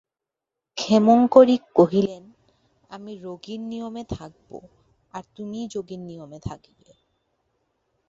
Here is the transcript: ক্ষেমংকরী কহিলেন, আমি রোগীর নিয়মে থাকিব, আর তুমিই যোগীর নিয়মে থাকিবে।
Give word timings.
ক্ষেমংকরী 0.77 1.57
কহিলেন, 1.75 2.23
আমি 2.89 3.11
রোগীর 3.15 3.61
নিয়মে 3.61 4.03
থাকিব, 4.09 4.51
আর 5.13 5.23
তুমিই 5.35 5.67
যোগীর 5.67 5.99
নিয়মে 5.99 6.39
থাকিবে। 6.39 6.89